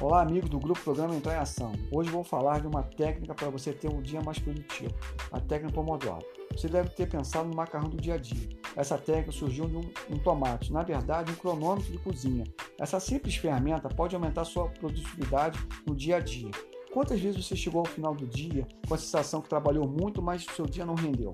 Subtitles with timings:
[0.00, 1.72] Olá, amigo do grupo Programa Entrar em Ação.
[1.90, 4.94] Hoje vou falar de uma técnica para você ter um dia mais produtivo,
[5.32, 6.24] a técnica Pomodoro.
[6.52, 8.48] Você deve ter pensado no macarrão do dia a dia.
[8.76, 12.44] Essa técnica surgiu de um, um tomate, na verdade, um cronômetro de cozinha.
[12.78, 16.52] Essa simples ferramenta pode aumentar sua produtividade no dia a dia.
[16.92, 20.46] Quantas vezes você chegou ao final do dia com a sensação que trabalhou muito, mas
[20.46, 21.32] o seu dia não rendeu?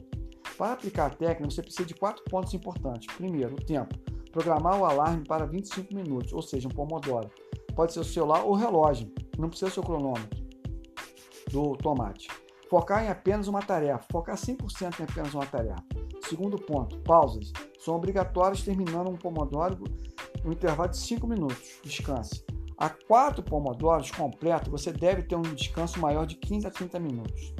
[0.56, 3.14] Para aplicar a técnica, você precisa de quatro pontos importantes.
[3.14, 3.94] Primeiro, o tempo.
[4.32, 7.30] Programar o alarme para 25 minutos, ou seja, um Pomodoro
[7.74, 10.44] pode ser o celular ou relógio, não precisa ser o cronômetro
[11.50, 12.28] do tomate.
[12.68, 15.84] Focar em apenas uma tarefa, focar 100% em apenas uma tarefa.
[16.28, 17.52] Segundo ponto, pausas.
[17.78, 19.84] São obrigatórias terminando um pomodoro
[20.42, 21.78] no intervalo de 5 minutos.
[21.84, 22.44] Descanse.
[22.76, 27.54] A quatro pomodoros completo, você deve ter um descanso maior de 15 a 30 minutos.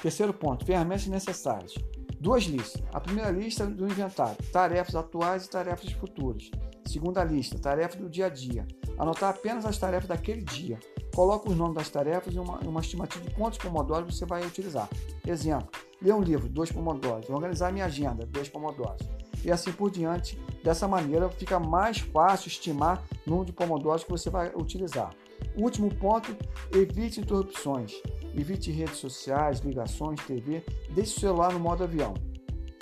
[0.00, 1.74] Terceiro ponto, ferramentas necessárias.
[2.20, 2.82] Duas listas.
[2.92, 6.50] A primeira lista do inventário, tarefas atuais e tarefas futuras.
[6.86, 8.66] Segunda lista, tarefas do dia a dia.
[8.98, 10.78] Anotar apenas as tarefas daquele dia.
[11.14, 14.88] Coloque os nomes das tarefas e uma, uma estimativa de quantos pomodoros você vai utilizar.
[15.26, 15.68] Exemplo,
[16.00, 17.28] ler um livro, dois pomodoros.
[17.28, 19.06] Organizar minha agenda, dois pomodoros.
[19.44, 20.38] E assim por diante.
[20.62, 25.10] Dessa maneira fica mais fácil estimar o número de pomodoros que você vai utilizar.
[25.56, 26.34] Último ponto,
[26.72, 27.92] evite interrupções.
[28.34, 30.64] Evite redes sociais, ligações, TV.
[30.94, 32.14] Deixe o celular no modo avião.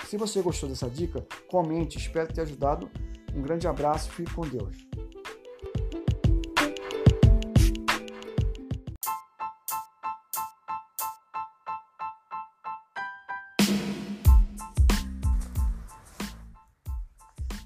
[0.06, 1.98] Se você gostou dessa dica, comente.
[1.98, 2.90] Espero ter ajudado.
[3.34, 4.10] Um grande abraço.
[4.10, 4.76] Fique com Deus.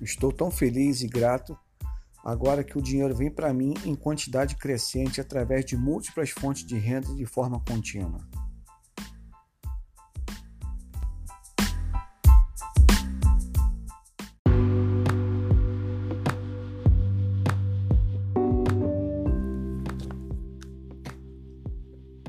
[0.05, 1.59] Estou tão feliz e grato
[2.23, 6.77] agora que o dinheiro vem para mim em quantidade crescente através de múltiplas fontes de
[6.77, 8.21] renda de forma contínua.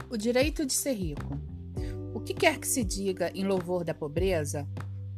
[0.10, 1.38] O direito de ser rico.
[2.14, 4.66] O que quer que se diga em louvor da pobreza,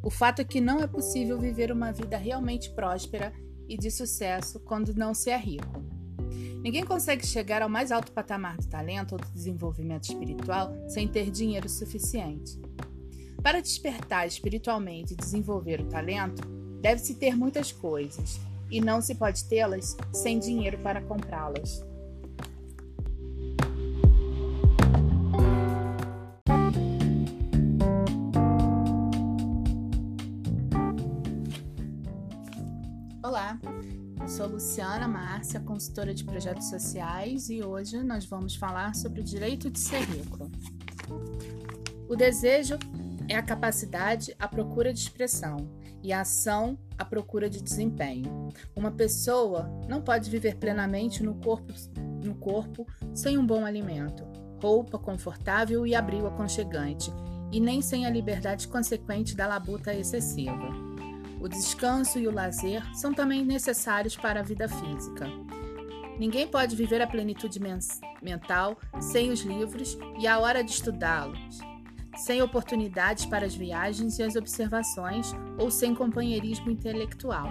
[0.02, 3.34] o fato é que não é possível viver uma vida realmente próspera
[3.68, 5.84] e de sucesso quando não se é rico.
[6.63, 11.30] Ninguém consegue chegar ao mais alto patamar do talento ou do desenvolvimento espiritual sem ter
[11.30, 12.59] dinheiro suficiente.
[13.41, 16.47] Para despertar espiritualmente e desenvolver o talento,
[16.81, 21.86] deve-se ter muitas coisas, e não se pode tê-las sem dinheiro para comprá-las.
[34.57, 39.79] Luciana Márcia, consultora de projetos sociais, e hoje nós vamos falar sobre o direito de
[39.79, 40.50] ser rico.
[42.09, 42.79] O desejo
[43.29, 45.57] é a capacidade à procura de expressão
[46.01, 48.50] e a ação à procura de desempenho.
[48.75, 51.72] Uma pessoa não pode viver plenamente no corpo,
[52.25, 54.24] no corpo sem um bom alimento,
[54.59, 57.13] roupa confortável e abrigo aconchegante,
[57.51, 60.87] e nem sem a liberdade consequente da labuta excessiva.
[61.47, 65.30] O descanso e o lazer são também necessários para a vida física.
[66.19, 67.58] Ninguém pode viver a plenitude
[68.22, 71.59] mental sem os livros e a hora de estudá-los,
[72.18, 77.50] sem oportunidades para as viagens e as observações ou sem companheirismo intelectual.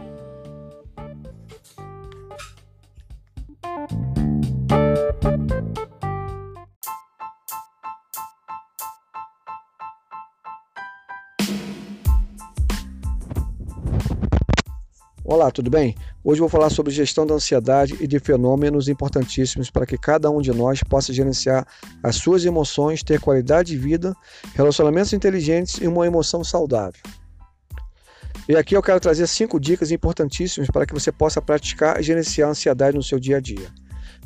[15.28, 15.96] Olá, tudo bem?
[16.22, 20.40] Hoje vou falar sobre gestão da ansiedade e de fenômenos importantíssimos para que cada um
[20.40, 21.66] de nós possa gerenciar
[22.00, 24.14] as suas emoções, ter qualidade de vida,
[24.54, 27.02] relacionamentos inteligentes e uma emoção saudável.
[28.48, 32.46] E aqui eu quero trazer cinco dicas importantíssimas para que você possa praticar e gerenciar
[32.46, 33.68] a ansiedade no seu dia a dia.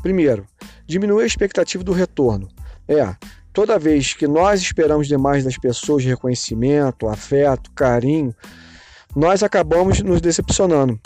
[0.03, 0.44] Primeiro,
[0.87, 2.47] diminuir a expectativa do retorno.
[2.87, 3.16] É,
[3.55, 8.34] toda vez que nós esperamos demais das pessoas reconhecimento, afeto, carinho,
[9.15, 10.98] nós acabamos nos decepcionando.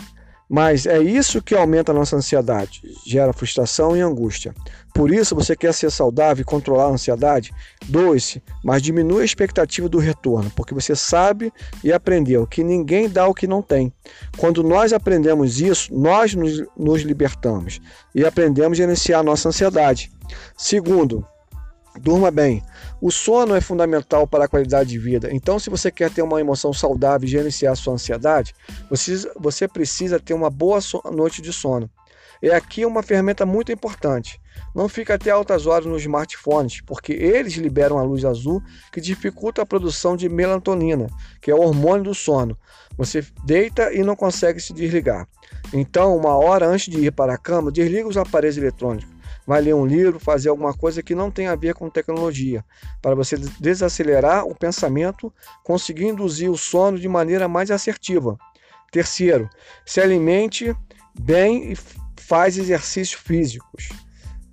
[0.49, 4.55] Mas é isso que aumenta a nossa ansiedade, gera frustração e angústia.
[4.95, 7.53] Por isso, você quer ser saudável e controlar a ansiedade?
[7.87, 11.53] Doe-se, mas diminua a expectativa do retorno, porque você sabe
[11.83, 13.93] e aprendeu que ninguém dá o que não tem.
[14.37, 17.81] Quando nós aprendemos isso, nós nos, nos libertamos
[18.15, 20.13] e aprendemos a gerenciar a nossa ansiedade.
[20.57, 21.27] Segundo,
[22.01, 22.63] Durma bem.
[23.01, 25.29] O sono é fundamental para a qualidade de vida.
[25.33, 28.53] Então, se você quer ter uma emoção saudável e gerenciar sua ansiedade,
[28.91, 31.89] você, você precisa ter uma boa so noite de sono.
[32.43, 34.41] E aqui é uma ferramenta muito importante.
[34.75, 38.61] Não fique até altas horas nos smartphones, porque eles liberam a luz azul
[38.93, 41.07] que dificulta a produção de melatonina,
[41.41, 42.59] que é o hormônio do sono.
[42.99, 45.29] Você deita e não consegue se desligar.
[45.73, 49.14] Então, uma hora antes de ir para a cama, desliga os aparelhos eletrônicos
[49.47, 52.65] vai ler um livro, fazer alguma coisa que não tem a ver com tecnologia,
[53.03, 55.33] para você desacelerar o pensamento,
[55.63, 58.39] conseguir induzir o sono de maneira mais assertiva.
[58.91, 59.49] Terceiro,
[59.85, 60.75] se alimente
[61.19, 61.77] bem e
[62.17, 63.89] faz exercícios físicos.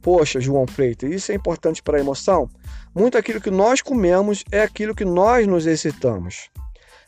[0.02, 2.50] Poxa, João Freitas, isso é importante para a emoção?
[2.94, 6.50] Muito aquilo que nós comemos é aquilo que nós nos excitamos.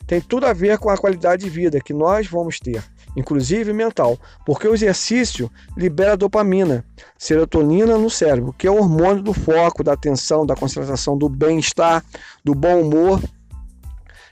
[0.06, 2.82] Tem tudo a ver com a qualidade de vida que nós vamos ter
[3.16, 6.84] inclusive mental, porque o exercício libera dopamina,
[7.18, 12.04] serotonina no cérebro, que é o hormônio do foco, da atenção, da concentração, do bem-estar,
[12.44, 13.22] do bom humor.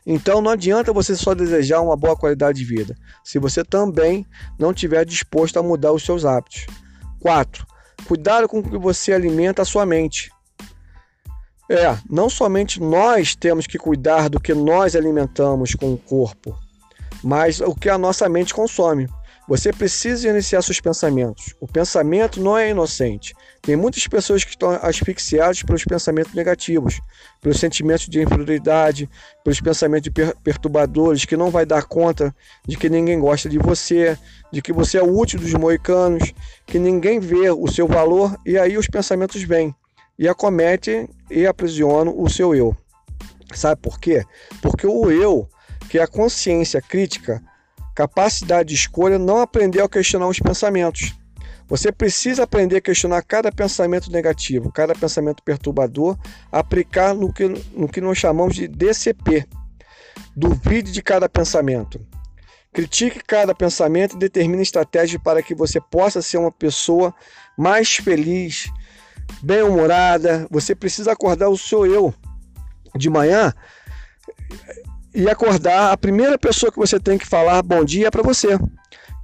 [0.05, 4.27] Então não adianta você só desejar uma boa qualidade de vida, se você também
[4.59, 6.67] não estiver disposto a mudar os seus hábitos.
[7.21, 7.65] 4.
[8.07, 10.31] Cuidado com o que você alimenta a sua mente.
[11.71, 16.55] É, não somente nós temos que cuidar do que nós alimentamos com o corpo,
[17.23, 19.09] mas o que a nossa mente consome.
[19.49, 21.55] Você precisa iniciar seus pensamentos.
[21.61, 23.35] O pensamento não é inocente.
[23.61, 27.01] Tem muitas pessoas que estão asfixiadas pelos pensamentos negativos,
[27.41, 29.11] pelos sentimentos de inferioridade,
[29.43, 32.35] pelos pensamentos per perturbadores, que não vai dar conta
[32.67, 34.17] de que ninguém gosta de você,
[34.53, 36.33] de que você é o último dos moicanos,
[36.65, 39.75] que ninguém vê o seu valor, e aí os pensamentos vêm
[40.19, 42.77] e acometem e aprisionam o seu eu.
[43.55, 44.25] Sabe por quê?
[44.61, 45.49] Porque o eu
[45.93, 47.43] que a consciência crítica,
[47.95, 51.15] capacidade de escolha, não aprendeu a questionar os pensamentos.
[51.69, 56.17] Você precisa aprender a questionar cada pensamento negativo, cada pensamento perturbador,
[56.51, 57.47] aplicar no que,
[57.77, 59.47] no que nós chamamos de DCP.
[60.35, 62.01] Duvide de cada pensamento.
[62.73, 67.15] Critique cada pensamento e determine estratégias para que você possa ser uma pessoa
[67.55, 68.73] mais feliz,
[69.43, 70.49] bem-humorada.
[70.51, 72.15] Você precisa acordar o seu eu
[72.97, 73.53] de manhã
[75.15, 78.59] e acordar, a primeira pessoa que você tem que falar bom dia é para você.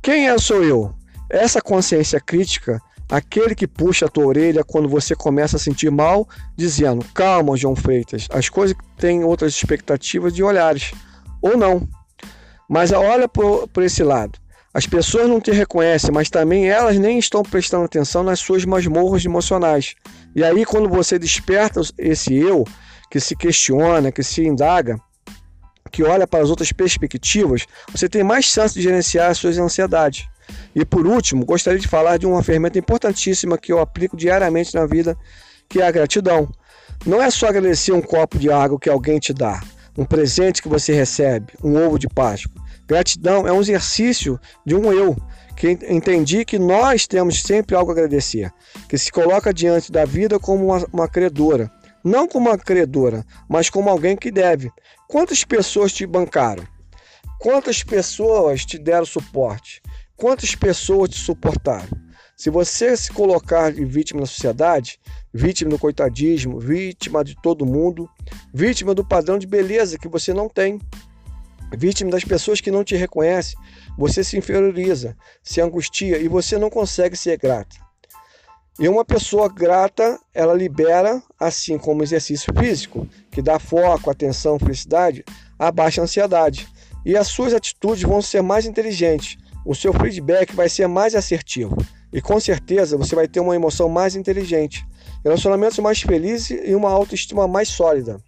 [0.02, 0.94] Quem é sou eu?
[1.30, 2.80] Essa consciência crítica,
[3.10, 7.74] aquele que puxa a tua orelha quando você começa a sentir mal, dizendo: calma, João
[7.74, 10.92] Freitas, as coisas têm outras expectativas de olhares,
[11.40, 11.88] ou não.
[12.68, 14.38] Mas olha por, esse lado.
[14.74, 19.24] As pessoas não te reconhecem, mas também elas nem estão prestando atenção nas suas masmorras
[19.24, 19.94] emocionais.
[20.36, 22.64] E aí, quando você desperta esse eu,
[23.10, 25.00] que se questiona, que se indaga,
[25.88, 30.28] que olha para as outras perspectivas, você tem mais chance de gerenciar as suas ansiedades.
[30.74, 34.86] E por último, gostaria de falar de uma ferramenta importantíssima que eu aplico diariamente na
[34.86, 35.16] vida,
[35.68, 36.48] que é a gratidão.
[37.06, 39.60] Não é só agradecer um copo de água que alguém te dá,
[39.96, 42.62] um presente que você recebe, um ovo de Páscoa.
[42.86, 45.16] Gratidão é um exercício de um eu,
[45.56, 48.50] que entendi que nós temos sempre algo a agradecer,
[48.88, 51.70] que se coloca diante da vida como uma, uma credora,
[52.02, 54.70] não como uma credora, mas como alguém que deve.
[55.08, 56.68] Quantas pessoas te bancaram?
[57.38, 59.80] Quantas pessoas te deram suporte?
[60.14, 61.88] Quantas pessoas te suportaram?
[62.36, 65.00] Se você se colocar de vítima na sociedade,
[65.32, 68.06] vítima do coitadismo, vítima de todo mundo,
[68.52, 70.78] vítima do padrão de beleza que você não tem,
[71.74, 73.58] vítima das pessoas que não te reconhecem,
[73.96, 77.76] você se inferioriza, se angustia e você não consegue ser grata.
[78.78, 83.08] E uma pessoa grata, ela libera, assim como exercício físico,
[83.38, 85.24] que dá foco, atenção, felicidade,
[85.56, 86.66] abaixa a ansiedade.
[87.06, 89.38] E as suas atitudes vão ser mais inteligentes.
[89.64, 91.76] O seu feedback vai ser mais assertivo.
[92.12, 94.84] E com certeza você vai ter uma emoção mais inteligente,
[95.22, 98.20] relacionamentos mais felizes e uma autoestima mais sólida.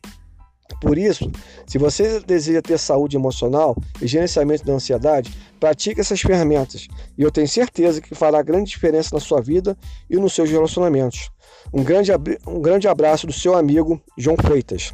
[0.80, 1.30] Por isso,
[1.66, 7.30] se você deseja ter saúde emocional e gerenciamento da ansiedade, pratique essas ferramentas e eu
[7.30, 9.76] tenho certeza que fará grande diferença na sua vida
[10.08, 11.30] e nos seus relacionamentos.
[11.72, 12.10] Um grande,
[12.46, 14.92] um grande abraço do seu amigo João Freitas.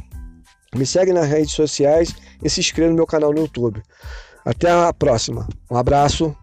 [0.75, 2.13] Me segue nas redes sociais
[2.43, 3.81] e se inscreva no meu canal no YouTube.
[4.45, 5.47] Até a próxima.
[5.71, 6.35] Um abraço.